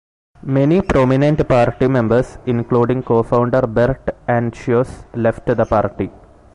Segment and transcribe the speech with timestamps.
[0.47, 6.09] Many prominent party members, including cofounder Bert Anciaux, left the party.